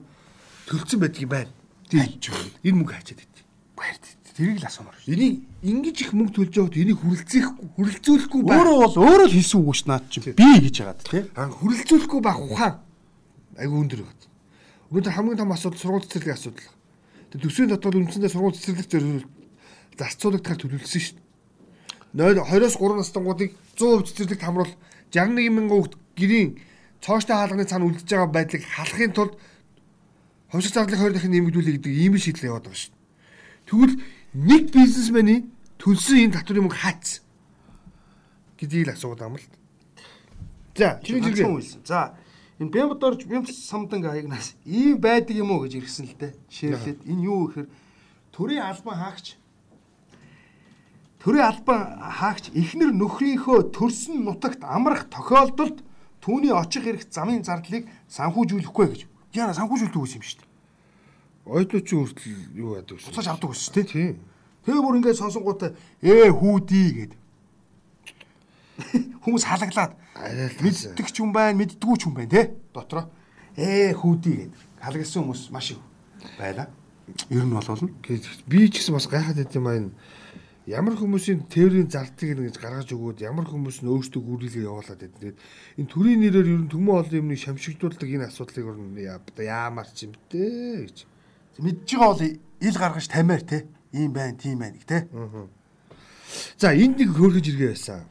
[0.67, 1.51] төлцсөн байдаг юм байна.
[1.87, 2.19] Тийм.
[2.63, 3.35] Энэ мөнгө хачаад байт.
[3.77, 3.97] Баяр
[4.37, 4.93] Тэрийг л асуумаар.
[5.09, 8.61] Энийг ингэж их мөнгө төлж яваад энийг хүрэлцээхгүй хүрэлцүүлэхгүй байх.
[8.61, 11.25] Өөрөө бол өөрөө л хийсэн үг ш наад чи би гэж яагаад тий.
[11.33, 12.77] Аа хүрэлцүүлэхгүй байх ухаан
[13.57, 14.26] айгүй өндөр байна.
[14.91, 16.69] Өнөөдөр хамгийн том асуудал сургууль цэцэрлэгийн асуудал.
[17.31, 19.27] Тэгээ төсвийн дотоод үндсэндээ сургууль цэцэрлэг зориулт
[19.99, 21.27] зарцуулагдахаар төлөвлөсөн шүү дээ.
[22.15, 24.71] 0 20-оос 3 настангуудыг 100% цэцэрлэгт хамруул
[25.11, 26.49] 61 мянган хүүхд гэрийн
[27.03, 29.33] цооштой хаалганы цаана үлдэж байгаа байдлыг халахын тулд
[30.51, 33.03] хомшиг зардлыг хоёр дахин нэмэгдүүлэх гэдэг ийм шийдэл яваад байгаа шүү дээ.
[33.67, 33.95] Тэгвэл
[34.33, 35.35] нэг бизнесмени
[35.77, 37.21] төлсөн энэ татврын мөнгө хаац
[38.55, 39.47] гэдгийг л асууад байгаа юм л.
[40.77, 41.81] За, чиний үйлсэн.
[41.83, 42.15] За,
[42.59, 46.33] энэ Бямбд орж Бямб самдан хаягнаас ийм байдаг юм уу гэж иргсэн л дээ.
[46.49, 47.67] Ширлээд энэ юу гэхээр
[48.33, 49.37] төрийн албан хаагч
[51.21, 55.85] төрийн албан хаагч эхнэр нөхрийнхөө төрсөн нутагт амрах тохиолдолд
[56.21, 59.01] түүний очих эрх замын зардлыг санхүүжүүлэхгүй гэж.
[59.37, 60.49] Яна санхүүжүүлдэг үс юм шүү дээ.
[61.47, 63.13] Ойдлуучин хүртэл юу яадаг вэ?
[63.13, 63.85] Цааш авдаг дээ.
[63.85, 64.19] Тийм.
[64.67, 65.71] Тэгээ бүр ингээд сонсонгуудаа
[66.03, 67.13] ээ хүүдий гэд.
[69.27, 69.91] Хүмүүс халаглаад
[70.63, 72.55] мэддэг ч юм байна, мэддэггүй ч юм байна те.
[72.71, 73.11] Дотроо
[73.59, 74.55] ээ хүүдий гэд.
[74.79, 75.83] Халаглсан хүмүүс маш их
[76.39, 76.71] байна.
[77.27, 77.91] Ер нь болвол
[78.47, 79.83] Би ч гэсэн бас гайхаад байт юм аа
[80.67, 85.19] ямар хүмүүсийн теорийн зардыг ингэж гаргаж өгөөд ямар хүмүүс нь өөрсдөө гүрэлгээ явуулаад байдаг.
[85.23, 85.39] Тэгээд
[85.79, 88.99] энэ төрийн нэрээр ер нь төмөн олон юмны шамшигдуулдаг энэ асуудлыг ер нь
[89.47, 90.97] яамаар ч юм бэ гэж.
[91.63, 92.23] мэдж байгаа бол
[92.67, 93.63] ил гаргаж тамиар те.
[93.95, 95.07] Ийм байна, тийм байна гэх те.
[96.59, 98.03] За энд нэг хөөргөж иргээ байсан.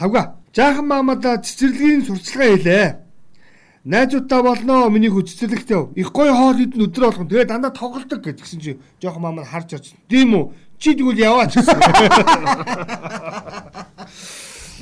[0.00, 0.36] Лавга.
[0.54, 3.04] Жаахан маамада цэцэрлэгийн сурталчилгаа хийлээ.
[3.84, 6.00] Найзуудтай болноо миний хүү цэцэрлэгтэй.
[6.00, 7.28] Их гоё хоол идэн өдрөө болгон.
[7.28, 9.92] Тэгээ дандаа тоглолдог гэдгсэн чи жоохон маамаа харж орж.
[10.08, 10.52] Тийм үү?
[10.78, 11.74] Чи тэгвэл яваач гэсэн.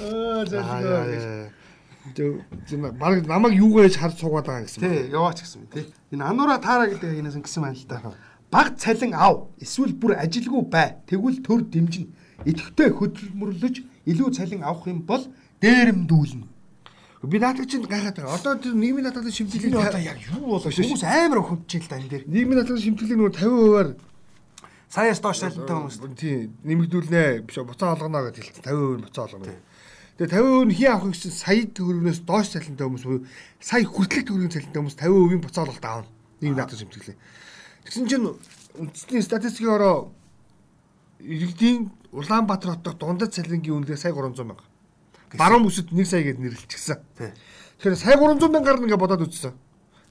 [0.02, 1.50] Аа зайлшгүй.
[2.14, 2.42] Тэг
[2.98, 4.82] баг намайг юугаарч харж суугаад байгаа гэсэн.
[4.82, 5.84] Тий, яваач гэсэн тий.
[6.12, 8.14] Энэ ануура таара гэдэг хинээс ингэсэн байна л да.
[8.50, 9.50] Баг цалин ав.
[9.58, 10.98] Эсвэл бүр ажилгүй бай.
[11.06, 12.14] Тэгвэл төр дэмжин.
[12.42, 15.24] Идэвхтэй хөдөлмөрлөж илүү цалин авах юм бол
[15.60, 16.46] дээрэмдүүлнэ.
[17.22, 18.34] Би наадах чинь гайхаад байгаа.
[18.34, 20.90] Одоо тэр нийгмийн даатгалын шимтгэлийг одоо яг юу болоо шүү.
[20.90, 22.24] Хүмүүс амар өхөмчил та энэ дээр.
[22.26, 23.88] нийгмийн даатгалын шимтгэлийг нөгөө 50%-аар
[24.92, 25.96] Саяас доош цалинтай хүмүүс.
[26.18, 29.54] тийм нэмэгдүүлнэ биш буцаа олгоно гэж хэлсэн 50% буцаа олгоно.
[30.18, 33.24] Тэгээ 50% нь хий авах гэсэн сая төгрөгнөөс доош цалинтай хүмүүс буюу
[33.56, 36.10] сая хүртэлх төгрөгийн цалинтай хүмүүс 50%-ийн буцаа олголт аавна.
[36.42, 37.16] Нийгмийн даатгалын шимтгэлээ.
[37.88, 38.26] Тэгсэн чинь
[38.76, 40.12] үндэсний статистикийн ороо
[41.24, 44.64] иргэдийн Улаанбаатар хотод дундад цалингийн үнэлгээ сая 300 мянга.
[45.32, 47.00] Баруун бүсэд 1 сая гэд нэрлэлчихсэн.
[47.80, 49.56] Тэгэхээр сая 300 мянгаар ингээ бодоод үзсэн.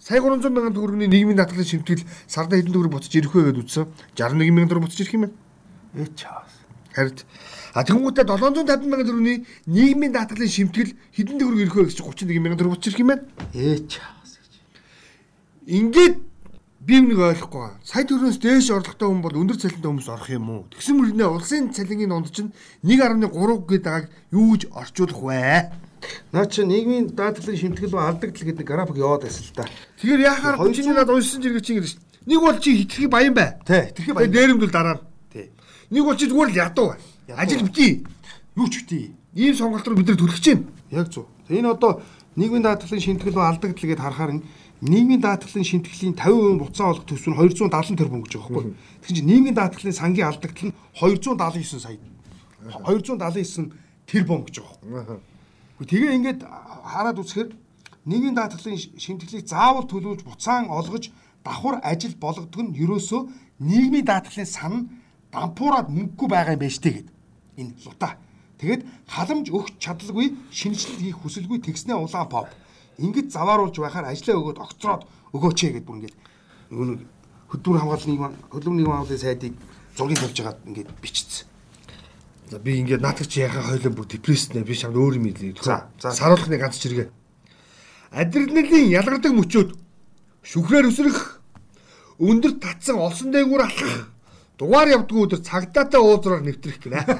[0.01, 3.85] Сая 300 мянган төгрөгийн нийгмийн даатгалын шимтгэл сарда хэдэн төгрөг буцаж ирэх вэ гэдээ үзсэн.
[4.17, 5.37] 61 мянган төгрөг буцаж ирэх юм байна.
[5.93, 6.53] Ээ чаас.
[6.89, 7.21] Харин
[7.77, 12.57] а тэгмүүдээ 750 мянган төгрөгийн нийгмийн даатгалын шимтгэл хэдэн төгрөг ирэх вэ гэж 31 мянган
[12.57, 13.23] төгрөг буцаж ирэх юм байна.
[13.53, 14.53] Ээ чаас гэж.
[15.69, 16.17] Ингээд
[16.81, 17.61] би нэг ойлгохгүй.
[17.61, 17.79] байна.
[17.85, 20.65] Сая төгрөгөөс дээш орлоготой хүн бол өндөр цалинтай хүмүүс орох юм уу?
[20.73, 23.29] Тэгсэн мөрнөө улсын цалингийн донд чинь 1.3
[23.69, 25.69] гээд байгааг юу гэж орчуулах вэ?
[26.33, 29.69] Наа чи нийгмийн даатгалын шимтгэл ба алдагдал гэдэг график яваад байсан л да.
[30.01, 31.97] Тэгэхээр яхаар Хоёр чиний над уншсан зэрэг чинь гэж.
[32.25, 33.53] Нэг бол чи хитрхи баян бай.
[33.61, 34.31] Тэрхий Тэгээ баян.
[34.33, 34.97] дээрэмдүүл дараа.
[35.29, 35.53] Тий.
[35.93, 36.99] Нэг бол чи зүгээр л ядуу бай.
[37.37, 38.01] Ажил битгий.
[38.57, 39.13] Юу ч үгүй.
[39.37, 40.65] Ийм сонголт руу бид нар төлөх чинь.
[40.89, 41.29] Яг зөв.
[41.47, 42.01] Энэ одоо
[42.35, 44.41] нийгмийн даатгалын шимтгэл ба алдагдал гэдээ харахаар
[44.81, 48.73] нийгмийн даатгалын шимтгэлийн 50% буцаа олох төсөв нь 270 тэрбум гэж байгаа байхгүй.
[49.01, 51.97] Тэгэхээр чи нийгмийн даатгалын сангийн алдагдал нь 279 сая.
[52.81, 53.73] 279
[54.09, 55.21] тэрбум гэж байгаа.
[55.21, 55.21] Гэхдээ
[55.81, 56.39] Тэгээ ингээд
[56.85, 57.49] хараад үзэхээр
[58.05, 61.09] нийгмийн даатгалын шимтгэлийг заавал төлөвлөж буцаан олгож
[61.45, 63.21] давхар ажил болгодог нь ерөөсөө
[63.61, 64.89] нийгмийн даатгалын сан нь
[65.33, 67.09] дампуураад мөнгөгүй байгаа юм байна штэ гэд.
[67.57, 68.17] Энэ лута.
[68.61, 72.47] Тэгэд халамж өгч чадлагүй шинжилэл хийх хүсэлгүй тэгснээ улаан pop.
[73.01, 76.15] Ингээд завааруулж байхаар ажлаа өгөөд огцроод өгөөч гэд бүр ингээд
[76.71, 76.97] нөгөө
[77.51, 79.53] хөдөлмөр хамгааллын нийгэм хөдөлмөр нийгэм хамгааллын сайдыг
[79.97, 81.47] зургийг тавьж хагаад ингээд бичсэн.
[82.51, 85.59] За би ингээд наадах чи яхаа хойлон бүр депресснэ би шамд өөр юм хэлээ.
[85.63, 85.87] За.
[85.99, 87.07] Саруулхны ганц чиргээ.
[88.11, 89.71] Адреналин ялгардаг мөчүүд
[90.43, 91.39] шүхрээр өсрөх
[92.19, 94.11] өндөр татсан олсон дээгүүр алхах
[94.59, 97.01] дугаар явдггүй өдөр цагдаатай уулзраар нэвтрэх гинэ.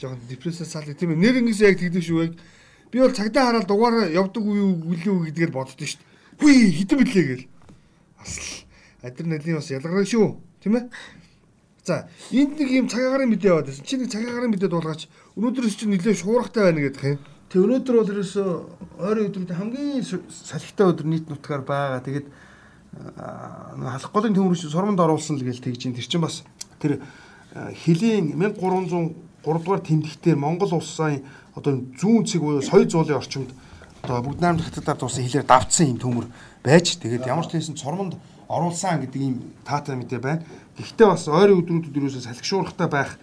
[0.00, 1.22] Жохон депрессээс сал тийм ээ.
[1.22, 2.34] Нэр ингэс яг тэгдэг шүү яг.
[2.90, 6.40] Би бол цагдаа хараад дугаар явдаг уу үлээ гэдгээр боддоо шүү дээ.
[6.40, 7.46] Хүй хитэн билээ гээл.
[8.16, 8.48] Асал
[9.04, 10.40] адреналин бас ялгарна шүү.
[10.64, 10.84] Тийм ээ.
[11.84, 13.84] За энд нэг юм цагаагаар мэдээ яваад байсан.
[13.84, 15.04] Чи нэг цагаагаар мэдээ дуулгаач.
[15.36, 17.20] Өнөөдрөөс чинь нэлээд шуургатай байна гэдэг юм.
[17.48, 18.48] Тэг өнөөдөр бол ерөөсөө
[19.04, 22.04] ойрын өдрүүд хамгийн салхитай өдөр нийт нутгаар байгаа.
[22.04, 22.28] Тэгээд
[22.96, 26.44] халах голын төмөрч сурманд оруулсан л гээл тэгж ин тэр чинь бас
[26.80, 27.00] тэр
[27.52, 31.22] аа, хилийн 1300 3 дугаар тэмдэгтээр Монгол улсын
[31.58, 33.50] одоо зүүн цэг буюу соёл зуулын орчимд
[34.02, 36.26] одоо бүгд найрамд хатадаар туусан хилээр давтсан юм төмөр
[36.62, 38.14] байж тэгээд ямар ч хэлсэн цормонд
[38.48, 40.42] оруулсан гэдэг ийм таатай мэдээ байна.
[40.78, 43.20] Гэхдээ бас ойрын өдрүүдэд ерөөсөө салхишуурхтай байх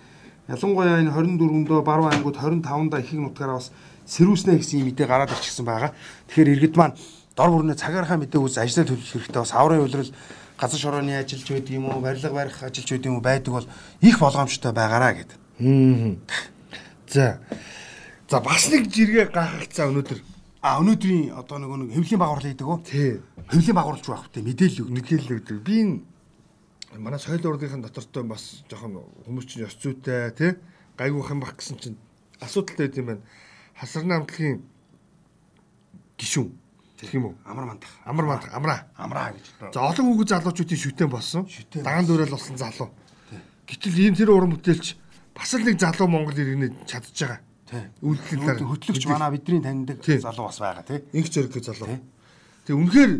[0.48, 3.74] ялангуяа энэ 24-ндөө баруун ангууд 25-да ихэнх нутгаараа бас
[4.06, 5.92] сэрүүснэ гэсэн юм мэдээ гараад ирчихсэн байгаа.
[6.30, 6.94] Тэгэхээр иргэд маань
[7.34, 10.14] дор бүрнээ цагаархаа мэдээ үз ажлаа төлөх хэрэгтэй бас аврын үйлрэл
[10.62, 13.68] газар шорооны ажилч байд юм уу барилга барих ажилч байд юм уу байдаг бол
[14.06, 15.38] их болгоомжтой байгаараа гэдэг.
[17.10, 17.42] За.
[18.26, 20.20] За бас нэг жиргээ гахалцаа өнөөдөр.
[20.66, 22.80] А өнөөдрийн одоо нөгөө нэг хэвлийн багварлал хийдэг үү?
[22.82, 23.22] Тий.
[23.54, 24.96] Хэвлийн багварлж байх хөтэй мэдээлэл өгдөг.
[24.98, 25.58] Мэдээлэл өгдөг.
[25.62, 26.02] Би энэ
[26.98, 30.52] манай соёл урлагийн дотортой бас жоохон хүмүүс чинь ёс зүйтэй тий
[30.98, 31.98] гайгүйх юм бах гэсэн чинь
[32.42, 33.24] асуудалтай байд юм байна.
[33.78, 34.64] Хасарны амтлагийн
[36.18, 36.50] гişүн
[36.98, 37.36] гэх юм уу?
[37.46, 37.94] Амар мандах.
[38.06, 38.80] Амар мандах, амраа.
[38.96, 39.46] Амраа гэж.
[39.70, 41.46] За олон хүүхэд залуучуудын шүтэн болсон.
[41.78, 42.90] Даган дүүрэл болсон залуу.
[43.68, 44.96] Гэтэл ийм тэр уран бүтээлч
[45.36, 47.40] бас л нэг залуу Монгол иргэнэ чадж байгаа.
[47.66, 47.84] Тий.
[48.02, 51.00] Үйлдэл дараа Хөтлөгч манай бидний таньдаг залуу бас байгаа тий.
[51.14, 51.98] инх зэрэг залуу.
[52.66, 53.12] Тэг үнэхээр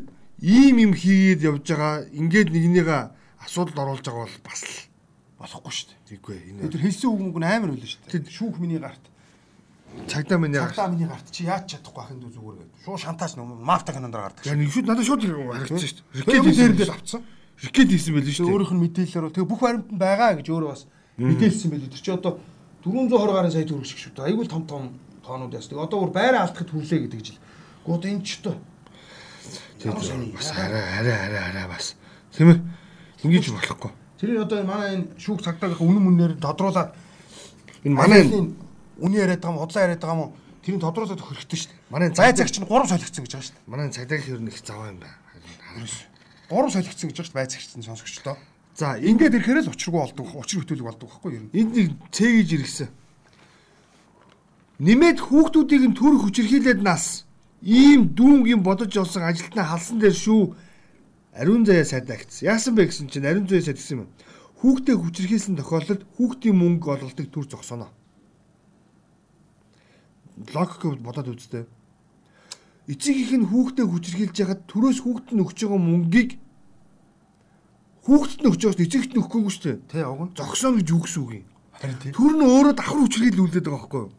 [0.42, 3.02] ийм юм хийгээд явж байгаа ингээд нэгнийгээ
[3.42, 4.94] асуудалд оруулж байгаа бол бас л
[5.36, 6.00] Болохгүй шүү дээ.
[6.10, 8.34] тийггүй энэ Тэр хэлсэн үг мөнгө нь амар үлээ шүү дээ.
[8.34, 9.04] Шүүх миний гарт.
[10.08, 12.80] цагдаа миний Цагтаа миний гарт чи яаж чадахгүй ахын дүү зүгээр гэдэг.
[12.88, 14.44] Шууд шантааж нөө мафта кинонд гардаг.
[14.48, 16.24] яг шүүд надад шууд харагдсан шүү дээ.
[16.24, 17.22] Рикет Рикет дээр дээр дээр авцсан.
[17.62, 18.54] Рикет хийсэн байл шүү дээ.
[18.56, 20.84] Өөрийнх нь мэдээлэлээр тэгээ бүх баримтанд байгаа гэж өөрөө бас
[21.20, 21.92] мэдээлсэн байл.
[21.92, 22.34] Тэр чи одоо
[22.86, 24.30] 420 гаруй сая төгрөг шиг шүү дээ.
[24.30, 24.84] Айгүй том том
[25.26, 25.66] тоонууд яс.
[25.68, 27.40] Тэгээ одоо бүр байраа алдахад хүрлээ гэдэг жил.
[27.84, 28.46] Гууд энэ ч
[29.86, 30.32] Ямар сони.
[30.32, 31.96] бас арай арай арай арай бас.
[32.34, 32.62] Тийм ээ.
[33.24, 33.92] Ингэж болохгүй.
[34.18, 36.94] тэрийг одоо манай энэ шүүх цагдаагийнхаа үнэн мөнээр тодруулаад
[37.86, 38.22] Энэ манай
[38.98, 40.34] үний яриад байгаа юм, худлаа яриад байгаа юм.
[40.66, 41.82] Тэрийг тодруулаад өгөх хэрэгтэй шүү дээ.
[41.94, 43.70] манай Зай цагч нь 3 солигдсон гэж байгаа шүү дээ.
[43.70, 45.18] манай цагдаагийн хэр нэг заваа юм байна.
[46.50, 47.38] 3 солигдсон гэж байгаа шүү дээ.
[47.38, 48.38] Бай цагч нь сонсогчдоо.
[48.76, 51.48] За Ингээд ирэхээр л учиргүй болдог, учир хөтөлөг болдог байхгүй юу?
[51.56, 52.90] энд нэг цэгэж иргсэн.
[54.84, 57.24] Нэмээд хүүхдүүдийг нь төр хүчрхийлээд нас
[57.64, 60.60] ийм дүүнгийн бодож олсон ажилтнаа халсан дээр шүү.
[61.40, 62.44] Ариун заяа сайдаагц.
[62.44, 64.12] Яасан бэ гэсэн чинь ариун заяа сайд гэсэн юм.
[64.60, 67.88] Хүүхдээ хүчрхийлсэн тохиолдолд хүүхдийн мөнгө олголтыг төр зогсооно.
[70.52, 71.64] Логик бодоод үзтээ.
[72.92, 76.44] Эцэг их нь хүүхдээ хүчрхийлж яхад төрөөс хүүхд нь өгч байгаа мөнгийг
[78.06, 79.78] хүүхдэд нь өгч байгаас эцэгт нь өгөхгүй шүү дээ.
[79.90, 80.36] Тэ уг нь.
[80.38, 81.46] Зогсооно гэж юу гэсэн үг юм?
[81.74, 82.14] Харин тийм.
[82.14, 84.14] Түр нь өөрөө давхар хүчрхийлүүлээд байгаа байхгүй юу?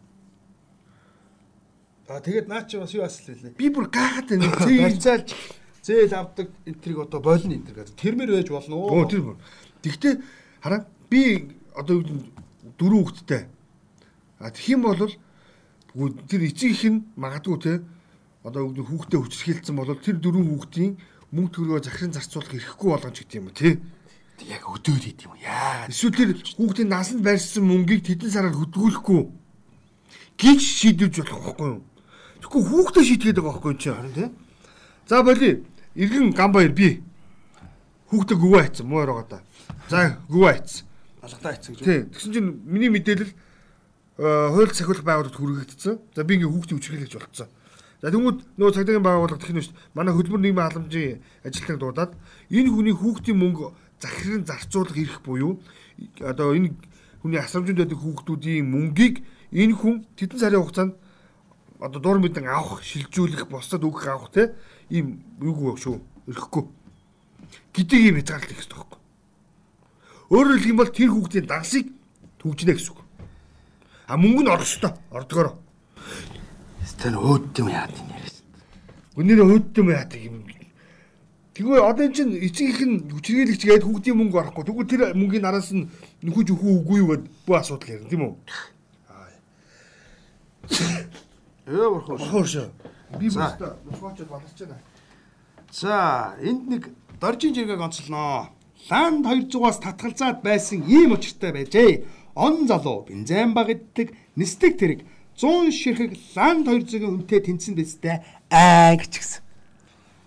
[2.06, 3.54] А тэгээд наа чи бас юу асал хэлээ.
[3.54, 4.50] Би бүр гайхаад байна.
[4.86, 5.28] Барьцаалж
[5.86, 7.94] зээл авдаг энтриг одоо болно энтер гэдэг.
[7.94, 8.90] Тэрмэр байж болно уу?
[8.90, 9.38] Оо тэр бүр.
[9.82, 10.14] Тэгтээ
[10.62, 12.02] хараа би одоо
[12.78, 13.42] дөрөв хүүхэдтэй.
[14.42, 15.14] А тэгэх юм бол
[16.26, 17.72] тэр эцэг их нь магадгүй те
[18.42, 20.98] одоо хүүхдээ хүчрхийлсэн бол тэр дөрөв хүүхдийн
[21.34, 23.80] мөнгө төгрөгөө захиран зарцуулах эрхгүй болгоно ч гэдэг юм уу те.
[24.44, 25.88] яг өдөөд хийд юм яа.
[25.88, 29.22] Эсвэл тэр хүүхдийн насанд байрсан мөнгийг тэдэн сараар хөдгүүлэхгүй
[30.36, 31.82] гэж шийдвэж болох байхгүй юу?
[32.44, 34.28] Тэгэхгүй хүүхдээ шийдгээд байгаа байхгүй чи харин тий?
[35.08, 35.64] За боли
[35.96, 37.00] иргэн гамбаяр би
[38.12, 39.40] хүүхдээ гүвэ хайцсан муу яргаа да.
[39.88, 40.84] За гүвэ хайцсан.
[41.24, 41.78] Алгадаа хийц гэж.
[41.80, 42.00] Тий.
[42.12, 45.96] Тэгсэн чинь миний мэдээлэл э, хууль сахиулах байгууллагад хүргэгдсэн.
[46.14, 47.48] За би ингээ хүүхдийн үчирхийлэгч болцсон.
[48.02, 49.96] За тэгмүүд нөгөө цагдаагийн байгууллага гэх нь шүү дээ.
[49.96, 52.12] Манай хөдөлмөр нийгмийн халамжийн ажилтныг дуудаад
[52.52, 55.60] энэ хүний хүүхдийн мөнгө захиран зарцуулах эрх буюу
[56.20, 56.76] одоо энэ
[57.24, 60.94] хүний асрамжинд байдаг хүүхдүүдийн мөнгийг энэ хүн тэдэн сарын хугацаанд
[61.80, 64.52] одоо дур мэдэн авах, шилжүүлэх, бусдад өгөх авах те
[64.88, 66.00] ийм юугүй шүү.
[66.28, 66.64] Эрхгүй.
[67.72, 69.00] Гэдэг ийм хязгаарлалт их хэрэгтэй байхгүй.
[70.32, 71.86] Өөрөөр хэлэх юм бол тэр хүүхдийн дансыг
[72.40, 73.00] төвжнэ гэсэн үг.
[74.08, 74.92] А мөнгө нь орох ёстой.
[75.12, 75.65] Ордгоор.
[76.96, 78.42] Тэр өөд юм яа тийм яриас.
[79.16, 80.44] Өнөр өөддөм яадаг юм.
[81.56, 84.64] Тэгвэл одоо эн чинь эцэг их нь хүчрхийлэгч гээд хүүхдийн мөнгө орохгүй.
[84.64, 85.88] Тэгвэл тэр мөнгийн араас нь
[86.20, 88.34] нөхөж өгөх үгүй юу гэд бүх асуудал ярина тийм үү?
[91.72, 92.20] Өө бурхан.
[92.20, 92.54] Хөөш.
[93.16, 94.76] Би бүстэ нөхөж баларч байна.
[95.72, 96.82] За, энд нэг
[97.20, 98.52] доржин жиргэг онцолноо.
[98.92, 102.04] Ланд 200-аас татгалзаад байсан ийм учиртай байжээ.
[102.36, 105.00] Он залуу бензин баг иддэг нисдэг тэрэг
[105.36, 109.44] 100 ширхэг ланд 200-ийн үнэтэй тэнцэн дэстэй аа гэж гисэн.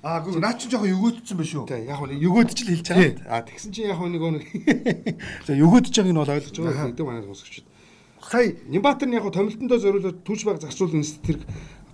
[0.06, 1.65] Аа гоо наа чи жоохон өгөөдсөн байх шүү.
[1.65, 3.26] Тэг яг нь өгөөдөж л хэлж байгаа.
[3.26, 4.45] Аа тэгсэн чи яг нэг нэг
[5.50, 7.65] за өгөөдөж байгааг нь бол ойлгож байгаа гэдэг манай сонсогчд.
[8.22, 11.41] Сая Нимбатар нь яг томилтондоо зориулж түүж баг зарцуул институт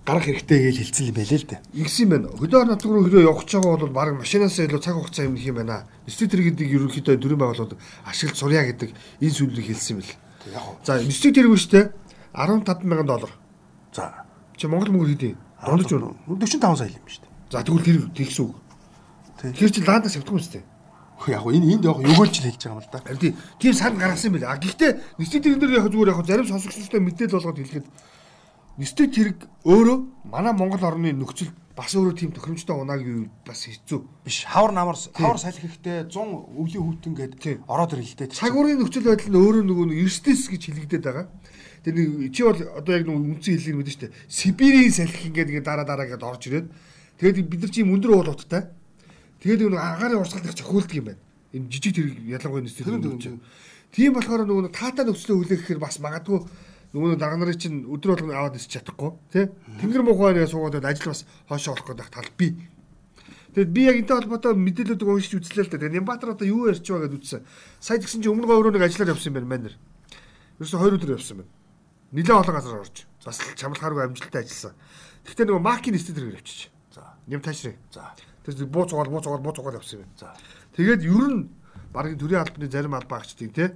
[0.04, 1.60] гарах хэрэгтэй гэж хэлсэн юм байлээ л дээ.
[1.82, 2.28] Ингэсэн юм байна.
[2.36, 5.56] Хөдөө орон нутгаар руу хөрөө явж байгаа бол баг машинаас илүү цаг хугацаа өмнөх юм
[5.58, 5.88] байна.
[6.06, 7.74] Институт гэдэг ерөнхийдөө төрийн байгууллагууд
[8.06, 10.14] ашиглаж сурья гэдэг энэ зүйлийг хэлсэн юм бэл.
[10.86, 11.86] За институт хэрэггүй шүү дээ
[12.36, 13.32] 150,000 доллар.
[13.92, 14.12] За.
[14.56, 15.40] Чи Монгол мөнгөөр хэд юм?
[15.64, 16.36] Дундаж байна уу?
[16.36, 17.32] 45 сая юм шүү дээ.
[17.50, 18.56] За тэгвэл тэр тэгсэн үг.
[19.40, 20.64] Тэр чи ландас явдгүй юм шүү дээ.
[21.32, 23.00] Яг энэ энд яг өгөөлж хэлж байгаа юм л да.
[23.16, 24.44] Тийм тийм сар гаргасан байл.
[24.44, 27.86] А гэхдээ нэстэг тэрэн дээр яг зүгээр яг зарим сонсогчтой мэдээлэл болгоод хэлэхэд
[28.76, 34.00] нэстэг тэрэг өөрөө манай Монгол орны нөхцөл бас өөрөө тийм тохиромжтой унааг юу бас хэцүү.
[34.24, 38.28] Биш хавар намар хавар салхи ихтэй 100 өвлийн хүүтэн гээд ороод ирэлтэй.
[38.32, 41.26] Цаг уурын нөхцөл байдал нь өөрөө нөгөө эрсдэс гэж хэлэгдэт байгаа.
[41.86, 44.14] Тэр нэг чи бол одоо яг нэг үндсэн хэлийг мэдэн штэ.
[44.26, 46.66] Сибирийн салхи ингээд ингээд дараа дараа гээд орж ирээд
[47.18, 48.68] Тэгээд бид нар чи өндөр уул уттай.
[49.40, 51.20] Тэгээд нөгөө агаарын урсгалд их цохиулдаг юм байна.
[51.56, 53.40] Энэ жижиг тэрэг ялангуяа нэстэр.
[53.92, 56.44] Тийм болохоор нөгөө таатаа нөхцөлөө хүлээх гэхээр бас магадгүй
[56.92, 59.48] нөгөө дарга нарын чинь өдөр болгон аваад исч чадахгүй тий.
[59.80, 62.52] Тэнгэр мухаараа суугаад ажил бас хоошоо болох гэдэг тал би.
[63.56, 65.80] Тэгэд би яг энэтэй холбоотой мэдээлэлүүд уншиж үзлээ л да.
[65.80, 67.40] Тэгээд Нямбатар одоо юу ярьж байгаа гэдээ үзсэн.
[67.80, 69.74] Сайн тэгсэн чинь өмнө гоороо нэг ажиллаар явсан юм байна манер.
[70.60, 71.52] Ерөөсө 2 өдөр явсан байна.
[72.12, 73.06] Нилээ олон газар орж.
[73.24, 74.74] Бас чамлахааргүй амжилттай ажилласан.
[75.26, 76.70] Гэхдээ нөгөө макийн нэстэ тэрэг явчих.
[76.94, 77.18] За.
[77.26, 77.78] Нэм таашрыг.
[77.90, 78.14] За.
[78.46, 80.10] Тэр бууц угаал бууц угаал бууц угаал явсан юм.
[80.14, 80.30] За.
[80.78, 81.50] Тэгээд ер нь
[81.90, 83.74] багын төрийн албаны зарим албаагчдыг те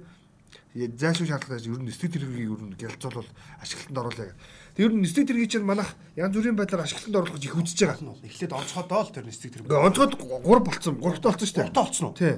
[0.71, 3.27] зайлшгүй шаардлагатай ер нь нэстэг тэргийг ер нь гялцуулбал
[3.59, 4.31] ашиглалтанд оруулаа.
[4.75, 8.15] Тэг ер нь нэстэг тэргийг чинь манайх янз бүрийн байдлаар ашиглалтанд оруулах их үзэж байгаа.
[8.23, 9.67] Эхлээд онцгойдоо л тэр нэстэг тэрэг.
[9.67, 10.95] Онцгойд 3 болцсон.
[10.95, 11.67] 3 болцсон шүү дээ.
[11.67, 12.15] 3 болцсон уу?
[12.15, 12.35] Тий.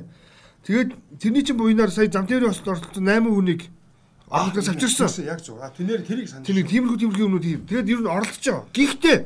[0.66, 0.90] Тэгээд
[1.22, 3.62] тэрний чинь буйнаар сая зам тээврийн осолд оролцсон 8 хүнийг
[4.34, 5.30] оролцож авчирсан.
[5.30, 5.62] Яг зөв.
[5.62, 6.50] Тэрнэр тэрийг санаж.
[6.50, 7.62] Тэр тиймэрхүү тиймэрхүү юмнууд хийв.
[7.69, 8.65] Тэгээд ер нь оролцож байгаа.
[8.74, 9.17] Гэхдээ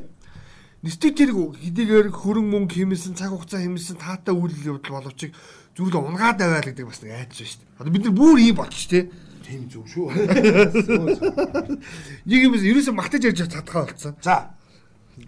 [0.84, 5.32] нэстэг тэрэг хэдийгээр хөрөн мөнгө хэмэлсэн цаг хугацаа хэмэлсэн таатай үйл явдал боловч
[5.74, 7.80] зүгээр л унгаад аваа л гэдэг бас нэг айдас шүү дээ.
[7.80, 9.08] Одоо бид нар бүр ийм болчих тий.
[9.48, 10.12] Тийм зөв шүү.
[12.28, 14.12] Нэг юм ерөөсөө магтаж ярьж чадхаа болцсон.
[14.20, 14.52] За.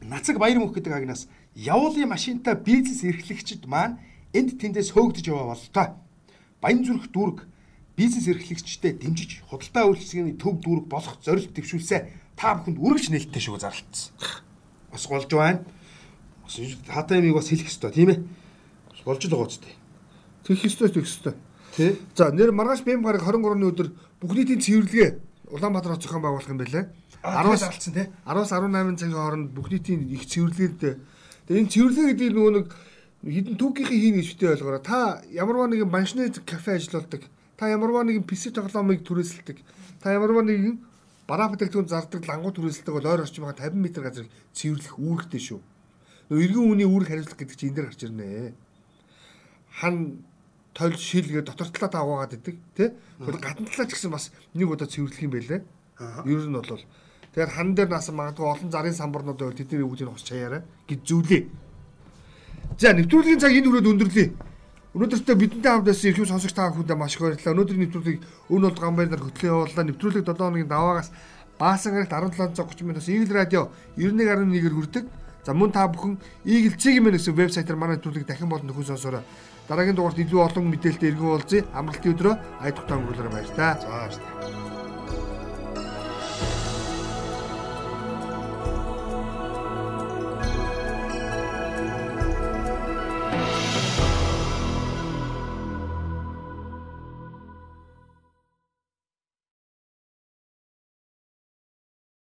[0.04, 1.24] Нацаг баяр мөнх гэдэг агнаас
[1.56, 3.96] явуулын машинтай бизнес эрхлэгчид маань
[4.36, 5.96] энд тэндээс хөөгдөж яваа бололтой.
[6.60, 7.48] Баян зүрх дүүрэг
[7.96, 11.98] бизнес эрхлэгчтэй дэмжиж худалдаа үйлчлэгийн төв дүүрэг болох зорилт төвшүүлсэ
[12.36, 14.12] та бүхэнд үргэлж нээлттэй шүү зарлалцсан.
[14.92, 15.64] Бас болж байна.
[16.44, 16.56] Бас
[16.88, 18.18] хатаа юмыг бас хэлэх ёстой тийм ээ.
[19.04, 19.74] Болж л байгаа үстэй.
[20.44, 21.34] Тэгэх ёстой тэгэх ёстой.
[21.76, 22.00] Тий.
[22.16, 23.88] За нэр маргааш бэм гараг 23-ны өдөр
[24.20, 25.10] бүх нийтийн цэвэрлэгээ
[25.50, 26.90] Улаанбаатар хот зохион байгуулах юм байлаа.
[27.22, 28.06] 10-аас алдсан тий.
[28.26, 32.66] 10-аас 18 цагийн хооронд бүх нийтийн их цэвэрлэгээд тэгээ энэ цэвэрлэгээ гэдэг нөгөө нэг
[33.20, 34.82] хідэн түүхийнхээ хийн гэж битээ ойлгоорой.
[34.82, 37.22] Та ямарваа нэгэн баншны кафе ажилладаг.
[37.60, 39.60] Та ямарваа нэгэн PC тоглоомыг түрээсэлдэг.
[40.00, 40.80] Та ямарваа нэгэн
[41.28, 45.60] бараа бүтээгдэхүүн зардаг лангуу түрээсэлдэг бол ойр орчим 50 м газрыг цэвэрлэх үүрэгтэй шүү.
[46.32, 48.56] Нөгөө иргэн үний үүрэг хариуцлага гэдэг чинь энэ дээр гарч ирнэ.
[49.76, 50.24] Хан
[50.72, 52.96] тойл шилгээ дотор талаа таагаад идэг тий.
[53.20, 55.60] Тэгвэл гадна талаа ч гэсэн бас нэг удаа цэвэрлэх юм байлээ.
[56.24, 56.80] Ер нь бол
[57.30, 61.42] Тэгэхээр хан дээр наасан магадгүй олон зарын самбарнууд байвал тэдний үүдийг хос чаяараа гэж зүйлээ.
[62.74, 64.28] За нэвтрүүлгийн цаг энэ хүрээд өндөрлөе.
[64.90, 67.54] Өнөөдөртөө бидэнтэй хамт байсан ирхэм сонсогч та бүхэндээ маш их баярлалаа.
[67.54, 69.86] Өнөөдрийн нэвтрүүлгийг өн бол гамбайр нар хөтлөө явууллаа.
[69.86, 71.10] Нэвтрүүлэг 7 хоногийн даваагаас
[71.60, 75.04] Баасан гарагт 1730 минутаас Eagle Radio 91.1-ээр хүрдэг.
[75.46, 79.22] За мөн та бүхэн Eagle мэн гэсэн вебсайтаар манай нэвтрүүлгийг дахин болон нөхөн сонсороо.
[79.70, 81.62] Дараагийн дугаарт илүү олон мэдээлэлтэй иргэн уулзъя.
[81.70, 82.34] Амралтын өдрөө
[82.66, 83.78] айдах таа өнгөрүүлээрэ баяр та.
[83.78, 84.59] За баярлалаа.